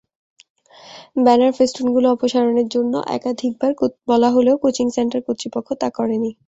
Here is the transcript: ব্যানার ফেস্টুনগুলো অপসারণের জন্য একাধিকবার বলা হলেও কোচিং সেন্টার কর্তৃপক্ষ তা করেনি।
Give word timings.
ব্যানার 1.17 1.51
ফেস্টুনগুলো 1.57 2.07
অপসারণের 2.11 2.67
জন্য 2.75 2.93
একাধিকবার 3.09 3.71
বলা 4.09 4.29
হলেও 4.35 4.55
কোচিং 4.63 4.87
সেন্টার 4.95 5.21
কর্তৃপক্ষ 5.27 5.69
তা 5.81 5.87
করেনি। 5.97 6.31